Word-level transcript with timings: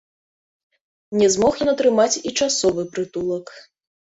Не 1.21 1.27
змог 1.35 1.53
ён 1.65 1.69
атрымаць 1.75 2.21
і 2.31 2.33
часовы 2.39 2.87
прытулак. 2.97 3.57